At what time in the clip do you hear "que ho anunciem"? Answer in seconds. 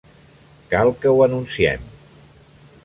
1.03-1.87